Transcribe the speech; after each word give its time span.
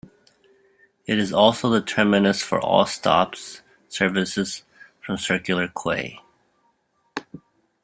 Its 1.05 1.21
is 1.21 1.31
also 1.31 1.69
the 1.69 1.79
terminus 1.79 2.41
for 2.41 2.59
all 2.59 2.87
stops 2.87 3.61
services 3.87 4.63
from 4.99 5.15
Circular 5.19 5.67
Quay. 5.79 6.19